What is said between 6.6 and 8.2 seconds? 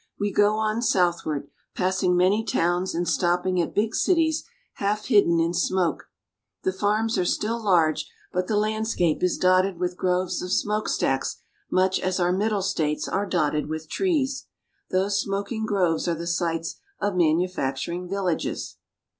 The farms are still large,